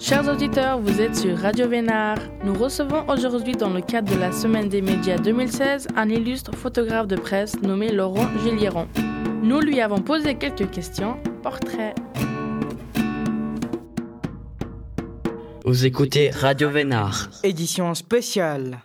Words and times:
Chers 0.00 0.28
auditeurs, 0.28 0.78
vous 0.78 1.00
êtes 1.00 1.16
sur 1.16 1.36
Radio 1.36 1.68
Vénard. 1.68 2.18
Nous 2.44 2.54
recevons 2.54 3.04
aujourd'hui, 3.08 3.56
dans 3.56 3.70
le 3.70 3.80
cadre 3.80 4.14
de 4.14 4.20
la 4.20 4.30
Semaine 4.30 4.68
des 4.68 4.80
médias 4.80 5.18
2016, 5.18 5.88
un 5.96 6.08
illustre 6.08 6.54
photographe 6.54 7.08
de 7.08 7.16
presse 7.16 7.60
nommé 7.62 7.90
Laurent 7.90 8.28
Gilieron. 8.44 8.86
Nous 9.42 9.58
lui 9.58 9.80
avons 9.80 10.00
posé 10.00 10.36
quelques 10.36 10.70
questions. 10.70 11.16
Portrait. 11.42 11.96
Vous 15.64 15.84
écoutez 15.84 16.30
Radio 16.30 16.70
Vénard. 16.70 17.28
Édition 17.42 17.92
spéciale. 17.94 18.78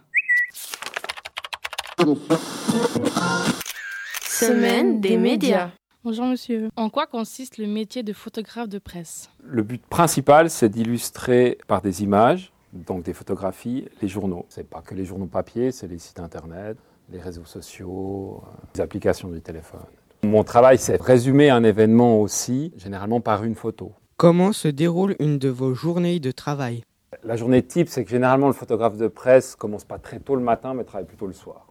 Semaine 4.23 4.99
des 4.99 5.17
médias. 5.17 5.69
Bonjour 6.05 6.25
monsieur. 6.25 6.67
En 6.75 6.89
quoi 6.89 7.07
consiste 7.07 7.57
le 7.57 7.65
métier 7.65 8.03
de 8.03 8.11
photographe 8.11 8.67
de 8.67 8.77
presse? 8.77 9.29
Le 9.41 9.63
but 9.63 9.81
principal, 9.85 10.49
c'est 10.49 10.67
d'illustrer 10.67 11.57
par 11.65 11.81
des 11.81 12.03
images, 12.03 12.51
donc 12.73 13.03
des 13.03 13.13
photographies, 13.13 13.87
les 14.01 14.09
journaux. 14.09 14.45
C'est 14.49 14.69
pas 14.69 14.81
que 14.81 14.95
les 14.95 15.05
journaux 15.05 15.27
papier, 15.27 15.71
c'est 15.71 15.87
les 15.87 15.99
sites 15.99 16.19
internet, 16.19 16.77
les 17.09 17.21
réseaux 17.21 17.45
sociaux, 17.45 18.43
euh, 18.43 18.49
les 18.75 18.81
applications 18.81 19.29
du 19.29 19.39
téléphone. 19.39 19.79
Mon 20.23 20.43
travail, 20.43 20.77
c'est 20.77 21.01
résumer 21.01 21.49
un 21.49 21.63
événement 21.63 22.19
aussi, 22.19 22.73
généralement 22.75 23.21
par 23.21 23.45
une 23.45 23.55
photo. 23.55 23.93
Comment 24.17 24.51
se 24.51 24.67
déroule 24.67 25.15
une 25.19 25.39
de 25.39 25.47
vos 25.47 25.73
journées 25.73 26.19
de 26.19 26.31
travail? 26.31 26.83
La 27.23 27.37
journée 27.37 27.63
type, 27.63 27.87
c'est 27.87 28.03
que 28.03 28.09
généralement 28.09 28.47
le 28.47 28.53
photographe 28.53 28.97
de 28.97 29.07
presse 29.07 29.55
commence 29.55 29.85
pas 29.85 29.99
très 29.99 30.19
tôt 30.19 30.35
le 30.35 30.43
matin, 30.43 30.73
mais 30.73 30.83
travaille 30.83 31.07
plutôt 31.07 31.27
le 31.27 31.33
soir. 31.33 31.67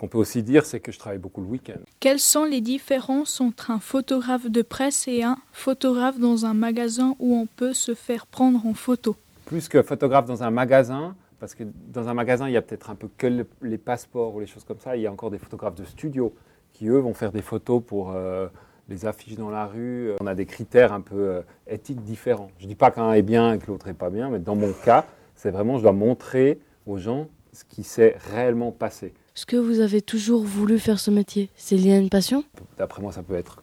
Ce 0.00 0.02
qu'on 0.06 0.08
peut 0.08 0.16
aussi 0.16 0.42
dire, 0.42 0.64
c'est 0.64 0.80
que 0.80 0.92
je 0.92 0.98
travaille 0.98 1.18
beaucoup 1.18 1.42
le 1.42 1.46
week-end. 1.48 1.78
Quelles 2.00 2.20
sont 2.20 2.44
les 2.46 2.62
différences 2.62 3.38
entre 3.42 3.70
un 3.70 3.80
photographe 3.80 4.48
de 4.50 4.62
presse 4.62 5.06
et 5.06 5.22
un 5.22 5.36
photographe 5.52 6.18
dans 6.18 6.46
un 6.46 6.54
magasin 6.54 7.14
où 7.18 7.34
on 7.36 7.44
peut 7.44 7.74
se 7.74 7.94
faire 7.94 8.26
prendre 8.26 8.64
en 8.64 8.72
photo? 8.72 9.14
Plus 9.44 9.68
que 9.68 9.82
photographe 9.82 10.24
dans 10.24 10.42
un 10.42 10.50
magasin, 10.50 11.14
parce 11.38 11.54
que 11.54 11.64
dans 11.92 12.08
un 12.08 12.14
magasin, 12.14 12.48
il 12.48 12.52
y 12.52 12.56
a 12.56 12.62
peut-être 12.62 12.88
un 12.88 12.94
peu 12.94 13.10
que 13.18 13.26
le- 13.26 13.46
les 13.60 13.76
passeports 13.76 14.34
ou 14.34 14.40
les 14.40 14.46
choses 14.46 14.64
comme 14.64 14.80
ça. 14.80 14.96
Il 14.96 15.02
y 15.02 15.06
a 15.06 15.12
encore 15.12 15.30
des 15.30 15.38
photographes 15.38 15.74
de 15.74 15.84
studio 15.84 16.32
qui, 16.72 16.86
eux, 16.88 16.96
vont 16.96 17.12
faire 17.12 17.30
des 17.30 17.42
photos 17.42 17.82
pour 17.86 18.12
euh, 18.12 18.48
les 18.88 19.04
affiches 19.04 19.34
dans 19.36 19.50
la 19.50 19.66
rue. 19.66 20.12
On 20.22 20.26
a 20.26 20.34
des 20.34 20.46
critères 20.46 20.94
un 20.94 21.02
peu 21.02 21.14
euh, 21.18 21.42
éthiques 21.66 22.02
différents. 22.04 22.50
Je 22.58 22.64
ne 22.64 22.68
dis 22.70 22.74
pas 22.74 22.90
qu'un 22.90 23.12
est 23.12 23.20
bien 23.20 23.52
et 23.52 23.58
que 23.58 23.66
l'autre 23.66 23.86
n'est 23.86 23.92
pas 23.92 24.08
bien, 24.08 24.30
mais 24.30 24.38
dans 24.38 24.56
mon 24.56 24.72
cas, 24.82 25.04
c'est 25.34 25.50
vraiment, 25.50 25.76
je 25.76 25.82
dois 25.82 25.92
montrer 25.92 26.58
aux 26.86 26.96
gens 26.96 27.26
ce 27.52 27.64
qui 27.64 27.82
s'est 27.82 28.16
réellement 28.32 28.70
passé. 28.72 29.12
Est-ce 29.40 29.46
que 29.46 29.56
vous 29.56 29.80
avez 29.80 30.02
toujours 30.02 30.44
voulu 30.44 30.78
faire 30.78 31.00
ce 31.00 31.10
métier 31.10 31.48
C'est 31.56 31.76
lié 31.76 31.94
à 31.94 31.96
une 31.96 32.10
passion? 32.10 32.44
D'après 32.76 33.00
moi, 33.00 33.10
ça 33.10 33.22
peut 33.22 33.36
être 33.36 33.62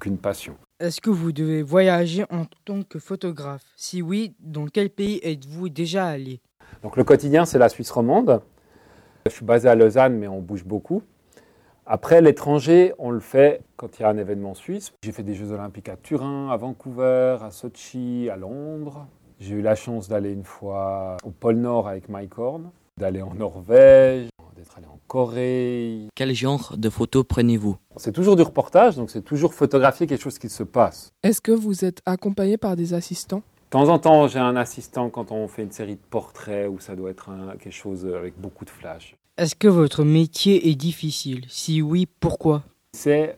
qu'une 0.00 0.18
passion. 0.18 0.56
Est-ce 0.80 1.00
que 1.00 1.10
vous 1.10 1.30
devez 1.30 1.62
voyager 1.62 2.24
en 2.28 2.46
tant 2.64 2.82
que 2.82 2.98
photographe? 2.98 3.62
Si 3.76 4.02
oui, 4.02 4.34
dans 4.40 4.66
quel 4.66 4.90
pays 4.90 5.20
êtes-vous 5.22 5.68
déjà 5.68 6.06
allé? 6.08 6.40
Donc 6.82 6.96
le 6.96 7.04
quotidien, 7.04 7.44
c'est 7.44 7.60
la 7.60 7.68
Suisse 7.68 7.92
romande. 7.92 8.42
Je 9.26 9.30
suis 9.30 9.44
basé 9.44 9.68
à 9.68 9.76
Lausanne, 9.76 10.18
mais 10.18 10.26
on 10.26 10.40
bouge 10.40 10.64
beaucoup. 10.64 11.04
Après, 11.86 12.20
l'étranger, 12.20 12.92
on 12.98 13.12
le 13.12 13.20
fait 13.20 13.60
quand 13.76 14.00
il 14.00 14.02
y 14.02 14.04
a 14.04 14.08
un 14.08 14.18
événement 14.18 14.54
suisse. 14.54 14.92
J'ai 15.04 15.12
fait 15.12 15.22
des 15.22 15.36
Jeux 15.36 15.52
olympiques 15.52 15.88
à 15.88 15.96
Turin, 15.96 16.50
à 16.50 16.56
Vancouver, 16.56 17.36
à 17.42 17.52
Sochi, 17.52 18.28
à 18.28 18.34
Londres. 18.34 19.06
J'ai 19.38 19.54
eu 19.54 19.62
la 19.62 19.76
chance 19.76 20.08
d'aller 20.08 20.32
une 20.32 20.42
fois 20.42 21.16
au 21.22 21.30
pôle 21.30 21.58
Nord 21.58 21.86
avec 21.86 22.08
Mike 22.08 22.36
Horn, 22.36 22.72
d'aller 22.98 23.22
en 23.22 23.34
Norvège, 23.34 24.28
d'être 24.62 24.78
allé 24.78 24.86
en 24.86 24.98
Corée. 25.08 26.08
Quel 26.14 26.32
genre 26.34 26.74
de 26.76 26.88
photos 26.88 27.24
prenez-vous? 27.28 27.76
C'est 27.96 28.12
toujours 28.12 28.36
du 28.36 28.42
reportage, 28.42 28.96
donc 28.96 29.10
c'est 29.10 29.22
toujours 29.22 29.54
photographier 29.54 30.06
quelque 30.06 30.22
chose 30.22 30.38
qui 30.38 30.48
se 30.48 30.62
passe. 30.62 31.10
Est-ce 31.22 31.40
que 31.40 31.52
vous 31.52 31.84
êtes 31.84 32.00
accompagné 32.06 32.56
par 32.56 32.76
des 32.76 32.94
assistants? 32.94 33.38
De 33.38 33.70
temps 33.78 33.88
en 33.88 33.98
temps, 33.98 34.28
j'ai 34.28 34.38
un 34.38 34.54
assistant 34.56 35.10
quand 35.10 35.32
on 35.32 35.48
fait 35.48 35.62
une 35.62 35.72
série 35.72 35.94
de 35.96 36.00
portraits 36.10 36.68
où 36.70 36.78
ça 36.78 36.94
doit 36.94 37.10
être 37.10 37.30
un- 37.30 37.56
quelque 37.56 37.72
chose 37.74 38.06
avec 38.06 38.38
beaucoup 38.40 38.64
de 38.64 38.70
flash. 38.70 39.16
Est-ce 39.38 39.54
que 39.56 39.68
votre 39.68 40.04
métier 40.04 40.68
est 40.68 40.74
difficile? 40.74 41.44
Si 41.48 41.80
oui, 41.82 42.06
pourquoi? 42.20 42.62
C'est 42.92 43.36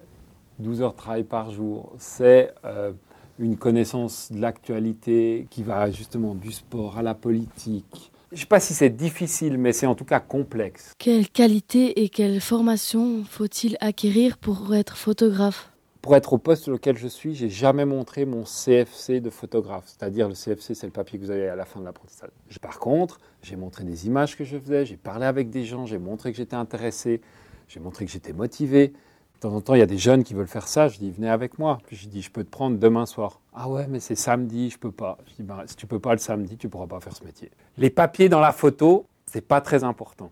12 0.58 0.82
heures 0.82 0.92
de 0.92 0.96
travail 0.98 1.24
par 1.24 1.50
jour, 1.52 1.92
c'est 1.98 2.52
euh, 2.64 2.92
une 3.38 3.56
connaissance 3.56 4.30
de 4.32 4.40
l'actualité 4.40 5.46
qui 5.50 5.62
va 5.62 5.90
justement 5.90 6.34
du 6.34 6.50
sport 6.52 6.98
à 6.98 7.02
la 7.02 7.14
politique. 7.14 8.10
Je 8.34 8.38
ne 8.38 8.40
sais 8.40 8.46
pas 8.46 8.58
si 8.58 8.74
c'est 8.74 8.90
difficile, 8.90 9.58
mais 9.58 9.72
c'est 9.72 9.86
en 9.86 9.94
tout 9.94 10.04
cas 10.04 10.18
complexe. 10.18 10.92
Quelle 10.98 11.28
qualité 11.28 12.02
et 12.02 12.08
quelle 12.08 12.40
formation 12.40 13.22
faut-il 13.22 13.76
acquérir 13.80 14.38
pour 14.38 14.74
être 14.74 14.96
photographe? 14.96 15.70
Pour 16.02 16.16
être 16.16 16.32
au 16.32 16.38
poste 16.38 16.66
auquel 16.66 16.98
je 16.98 17.06
suis, 17.06 17.36
j'ai 17.36 17.48
jamais 17.48 17.84
montré 17.84 18.24
mon 18.24 18.42
CFC 18.42 19.20
de 19.20 19.30
photographe, 19.30 19.84
c'est-à-dire 19.86 20.28
le 20.28 20.34
CFC, 20.34 20.74
c'est 20.74 20.86
le 20.86 20.92
papier 20.92 21.20
que 21.20 21.24
vous 21.24 21.30
avez 21.30 21.46
à 21.48 21.54
la 21.54 21.64
fin 21.64 21.78
de 21.78 21.84
l'apprentissage. 21.84 22.30
Par 22.60 22.80
contre, 22.80 23.20
j'ai 23.40 23.54
montré 23.54 23.84
des 23.84 24.08
images 24.08 24.36
que 24.36 24.42
je 24.42 24.58
faisais, 24.58 24.84
j'ai 24.84 24.96
parlé 24.96 25.26
avec 25.26 25.48
des 25.48 25.64
gens, 25.64 25.86
j'ai 25.86 25.98
montré 25.98 26.32
que 26.32 26.36
j'étais 26.36 26.56
intéressé, 26.56 27.20
j'ai 27.68 27.78
montré 27.78 28.04
que 28.04 28.10
j'étais 28.10 28.32
motivé. 28.32 28.94
Temps 29.44 29.52
en 29.52 29.60
temps, 29.60 29.74
il 29.74 29.80
y 29.80 29.82
a 29.82 29.86
des 29.86 29.98
jeunes 29.98 30.24
qui 30.24 30.32
veulent 30.32 30.46
faire 30.46 30.66
ça, 30.66 30.88
je 30.88 30.96
dis 30.96 31.10
venez 31.10 31.28
avec 31.28 31.58
moi. 31.58 31.76
Puis 31.86 31.96
je 31.96 32.08
dis 32.08 32.22
je 32.22 32.30
peux 32.30 32.44
te 32.44 32.48
prendre 32.48 32.78
demain 32.78 33.04
soir. 33.04 33.40
Ah 33.54 33.68
ouais, 33.68 33.86
mais 33.90 34.00
c'est 34.00 34.14
samedi, 34.14 34.70
je 34.70 34.78
peux 34.78 34.90
pas. 34.90 35.18
Je 35.26 35.34
dis 35.34 35.42
ben, 35.42 35.64
si 35.66 35.76
tu 35.76 35.86
peux 35.86 35.98
pas 35.98 36.12
le 36.12 36.18
samedi, 36.18 36.56
tu 36.56 36.70
pourras 36.70 36.86
pas 36.86 36.98
faire 37.00 37.14
ce 37.14 37.22
métier. 37.22 37.50
Les 37.76 37.90
papiers 37.90 38.30
dans 38.30 38.40
la 38.40 38.52
photo, 38.52 39.04
c'est 39.26 39.46
pas 39.46 39.60
très 39.60 39.84
important. 39.84 40.30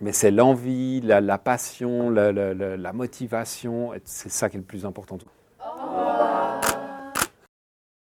Mais 0.00 0.10
c'est 0.10 0.32
l'envie, 0.32 1.00
la, 1.02 1.38
passion, 1.38 2.10
la, 2.10 2.92
motivation, 2.92 3.92
c'est 4.02 4.32
ça 4.32 4.50
qui 4.50 4.56
est 4.56 4.58
le 4.58 4.64
plus 4.64 4.84
important. 4.84 5.18